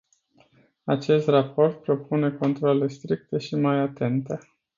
Acest 0.83 1.27
raport 1.27 1.81
propune 1.83 2.31
controale 2.31 2.87
stricte 2.87 3.37
și 3.37 3.55
mai 3.55 3.79
atente. 3.79 4.39